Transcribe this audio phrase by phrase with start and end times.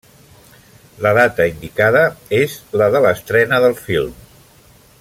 [1.05, 2.01] La data indicada
[2.39, 4.17] és la de l'estrena del film.